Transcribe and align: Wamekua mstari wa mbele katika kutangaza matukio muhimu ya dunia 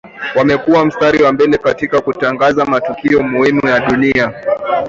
Wamekua 0.35 0.85
mstari 0.85 1.23
wa 1.23 1.31
mbele 1.33 1.57
katika 1.57 2.01
kutangaza 2.01 2.65
matukio 2.65 3.23
muhimu 3.23 3.67
ya 3.67 3.79
dunia 3.79 4.43